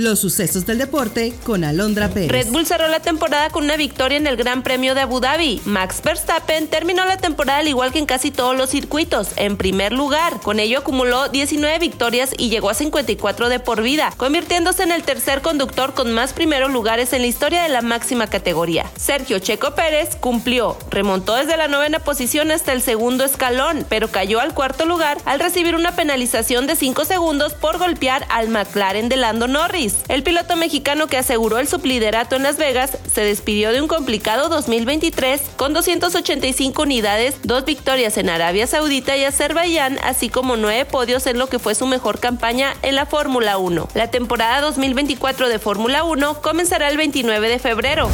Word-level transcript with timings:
Los 0.00 0.20
sucesos 0.20 0.64
del 0.64 0.78
deporte 0.78 1.34
con 1.44 1.62
Alondra 1.62 2.08
Pérez. 2.08 2.32
Red 2.32 2.48
Bull 2.52 2.64
cerró 2.64 2.88
la 2.88 3.00
temporada 3.00 3.50
con 3.50 3.64
una 3.64 3.76
victoria 3.76 4.16
en 4.16 4.26
el 4.26 4.38
Gran 4.38 4.62
Premio 4.62 4.94
de 4.94 5.02
Abu 5.02 5.20
Dhabi. 5.20 5.60
Max 5.66 6.00
Verstappen 6.02 6.68
terminó 6.68 7.04
la 7.04 7.18
temporada 7.18 7.58
al 7.58 7.68
igual 7.68 7.92
que 7.92 7.98
en 7.98 8.06
casi 8.06 8.30
todos 8.30 8.56
los 8.56 8.70
circuitos, 8.70 9.28
en 9.36 9.58
primer 9.58 9.92
lugar. 9.92 10.40
Con 10.40 10.58
ello 10.58 10.78
acumuló 10.78 11.28
19 11.28 11.78
victorias 11.80 12.30
y 12.38 12.48
llegó 12.48 12.70
a 12.70 12.74
54 12.74 13.50
de 13.50 13.60
por 13.60 13.82
vida, 13.82 14.10
convirtiéndose 14.16 14.84
en 14.84 14.92
el 14.92 15.02
tercer 15.02 15.42
conductor 15.42 15.92
con 15.92 16.14
más 16.14 16.32
primeros 16.32 16.72
lugares 16.72 17.12
en 17.12 17.20
la 17.20 17.28
historia 17.28 17.62
de 17.62 17.68
la 17.68 17.82
máxima 17.82 18.26
categoría. 18.26 18.90
Sergio 18.96 19.38
Checo 19.38 19.74
Pérez 19.74 20.16
cumplió, 20.16 20.78
remontó 20.90 21.34
desde 21.34 21.58
la 21.58 21.68
novena 21.68 21.98
posición 21.98 22.50
hasta 22.52 22.72
el 22.72 22.80
segundo 22.80 23.22
escalón, 23.22 23.84
pero 23.90 24.08
cayó 24.08 24.40
al 24.40 24.54
cuarto 24.54 24.86
lugar 24.86 25.18
al 25.26 25.40
recibir 25.40 25.74
una 25.74 25.94
penalización 25.94 26.66
de 26.66 26.74
5 26.74 27.04
segundos 27.04 27.52
por 27.52 27.76
golpear 27.76 28.24
al 28.30 28.48
McLaren 28.48 29.10
de 29.10 29.18
Lando 29.18 29.46
Norris. 29.46 29.89
El 30.08 30.22
piloto 30.22 30.56
mexicano 30.56 31.06
que 31.06 31.18
aseguró 31.18 31.58
el 31.58 31.68
subliderato 31.68 32.36
en 32.36 32.42
Las 32.42 32.56
Vegas 32.56 32.98
se 33.12 33.22
despidió 33.22 33.72
de 33.72 33.80
un 33.80 33.88
complicado 33.88 34.48
2023 34.48 35.40
con 35.56 35.72
285 35.72 36.82
unidades, 36.82 37.36
dos 37.42 37.64
victorias 37.64 38.16
en 38.16 38.28
Arabia 38.28 38.66
Saudita 38.66 39.16
y 39.16 39.24
Azerbaiyán, 39.24 39.98
así 40.02 40.28
como 40.28 40.56
nueve 40.56 40.84
podios 40.84 41.26
en 41.26 41.38
lo 41.38 41.48
que 41.48 41.58
fue 41.58 41.74
su 41.74 41.86
mejor 41.86 42.20
campaña 42.20 42.74
en 42.82 42.94
la 42.94 43.06
Fórmula 43.06 43.58
1. 43.58 43.88
La 43.94 44.10
temporada 44.10 44.60
2024 44.60 45.48
de 45.48 45.58
Fórmula 45.58 46.04
1 46.04 46.40
comenzará 46.42 46.88
el 46.88 46.96
29 46.96 47.48
de 47.48 47.58
febrero. 47.58 48.10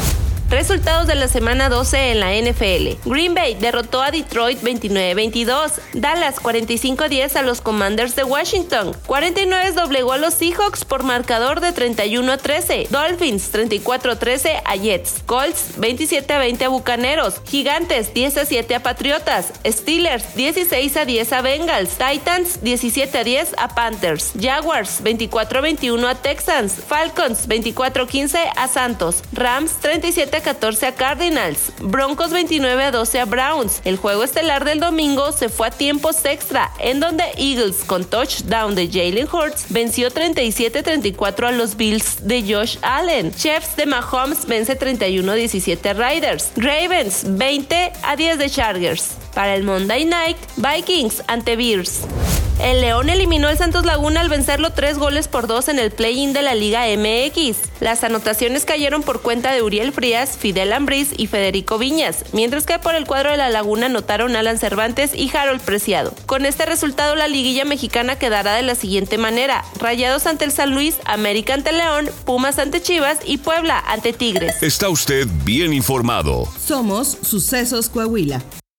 Resultados 0.48 1.09
de 1.09 1.16
la 1.16 1.27
semana 1.27 1.68
12 1.68 2.12
en 2.12 2.20
la 2.20 2.32
NFL. 2.32 3.09
Green 3.10 3.34
Bay 3.34 3.56
derrotó 3.56 4.00
a 4.00 4.12
Detroit 4.12 4.62
29-22. 4.62 5.72
Dallas 5.95 6.36
45-10 6.36 7.34
a 7.34 7.42
los 7.42 7.60
Commanders 7.60 8.14
de 8.14 8.22
Washington. 8.22 8.96
49 9.06 9.72
doblegó 9.72 10.12
a 10.12 10.19
los 10.19 10.34
Seahawks 10.34 10.84
por 10.84 11.02
marcador 11.02 11.60
de 11.60 11.74
31-13. 11.74 12.86
Dolphins 12.91 13.52
34-13 13.52 14.62
a 14.64 14.77
Jets. 14.77 15.24
Colts 15.27 15.78
27-20 15.78 16.62
a 16.62 16.69
Bucaneros. 16.69 17.41
Gigantes 17.44 18.14
10-7 18.14 18.77
a 18.77 18.80
Patriotas. 18.80 19.52
Steelers 19.64 20.36
16-10 20.36 21.33
a 21.33 21.42
Bengals. 21.42 21.98
Titans 21.98 22.62
17-10 22.62 23.48
a 23.58 23.67
Panthers. 23.74 24.30
Jaguars 24.39 25.02
24-21 25.02 26.08
a 26.08 26.14
Texans. 26.14 26.74
Falcons 26.74 27.48
24-15 27.48 28.39
a 28.56 28.69
Santos. 28.69 29.24
Rams 29.33 29.72
37 29.80 30.36
14 30.41 30.87
a 30.87 30.92
Cardinals, 30.95 31.73
Broncos 31.81 32.31
29 32.31 32.84
a 32.84 32.91
12 32.91 33.20
a 33.20 33.25
Browns. 33.25 33.81
El 33.84 33.97
juego 33.97 34.25
estelar 34.25 34.65
del 34.65 34.81
domingo 34.81 35.33
se 35.33 35.48
fue 35.48 35.69
a 35.69 35.70
tiempos 35.70 36.25
extra, 36.25 36.70
en 36.79 37.01
donde 37.01 37.25
Eagles 37.37 37.84
con 37.84 38.05
touchdown 38.05 38.75
de 38.75 38.89
Jalen 38.89 39.29
Hurts 39.33 39.67
venció 39.70 40.11
37-34 40.11 41.48
a 41.48 41.53
los 41.53 41.77
Bills 41.77 42.27
de 42.27 42.42
Josh 42.42 42.79
Allen. 42.83 43.33
Chiefs 43.34 43.77
de 43.77 43.87
Mahomes 43.87 44.47
vence 44.47 44.79
31-17 44.79 45.91
a 45.91 45.92
Riders. 45.92 46.53
Ravens 46.57 47.25
20 47.27 47.92
a 48.03 48.17
10 48.17 48.39
de 48.39 48.51
Chargers. 48.51 49.12
Para 49.34 49.55
el 49.55 49.64
Monday 49.64 50.05
Night, 50.05 50.39
Vikings 50.57 51.23
ante 51.27 51.57
Bears. 51.57 52.03
El 52.58 52.80
León 52.80 53.10
eliminó 53.10 53.48
al 53.48 53.58
Santos 53.58 53.84
Laguna 53.84 54.22
al 54.22 54.30
vencerlo 54.30 54.72
tres 54.72 54.96
goles 54.96 55.28
por 55.28 55.46
dos 55.46 55.68
en 55.68 55.78
el 55.78 55.90
play-in 55.90 56.32
de 56.32 56.40
la 56.40 56.54
Liga 56.54 56.84
MX. 56.86 57.58
Las 57.80 58.02
anotaciones 58.02 58.64
cayeron 58.64 59.02
por 59.02 59.20
cuenta 59.20 59.52
de 59.52 59.62
Uriel 59.62 59.92
Frías, 59.92 60.38
Fidel 60.38 60.72
Ambriz 60.72 61.10
y 61.16 61.27
Federico 61.27 61.77
Viñas, 61.77 62.24
mientras 62.32 62.64
que 62.64 62.78
por 62.78 62.94
el 62.94 63.06
cuadro 63.06 63.30
de 63.30 63.36
la 63.36 63.50
Laguna 63.50 63.86
anotaron 63.86 64.36
Alan 64.36 64.58
Cervantes 64.58 65.10
y 65.14 65.30
Harold 65.36 65.60
Preciado. 65.60 66.14
Con 66.24 66.46
este 66.46 66.64
resultado, 66.64 67.14
la 67.14 67.28
liguilla 67.28 67.66
mexicana 67.66 68.18
quedará 68.18 68.54
de 68.54 68.62
la 68.62 68.74
siguiente 68.74 69.18
manera: 69.18 69.62
Rayados 69.78 70.27
ante 70.27 70.46
el 70.46 70.52
San 70.52 70.72
Luis, 70.72 70.96
América 71.04 71.52
ante 71.52 71.72
León, 71.72 72.08
Pumas 72.24 72.58
ante 72.58 72.80
Chivas 72.80 73.18
y 73.27 73.36
Puebla 73.36 73.78
ante 73.86 74.14
Tigres. 74.14 74.62
Está 74.62 74.88
usted 74.88 75.27
bien 75.44 75.74
informado. 75.74 76.48
Somos 76.58 77.18
Sucesos 77.22 77.90
Coahuila. 77.90 78.42